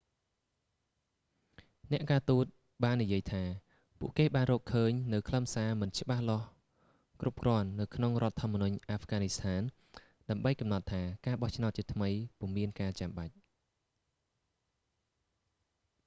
[1.91, 2.45] អ្នកការទូត
[2.83, 3.43] បាននិយាយថា
[3.99, 6.47] ពួកគេបានរកឃើញនូវខ្លឹមសារមិនច្បាស់លាស់
[7.21, 9.61] គ្រប់គ្រាន់នៅក្នុងរដ្ឋធម្មនុញអាហ្វហ្គានីស្ថាន
[10.29, 12.09] ដើម្បីកំណត់ថាការបោះឆ្នោតជាថ្មី
[12.39, 13.33] ពុំមានការចាំបាច់